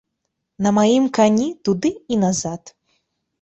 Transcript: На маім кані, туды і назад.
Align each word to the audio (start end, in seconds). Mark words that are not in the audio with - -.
На 0.67 0.71
маім 0.77 1.05
кані, 1.17 1.45
туды 1.69 1.93
і 2.17 2.19
назад. 2.23 2.75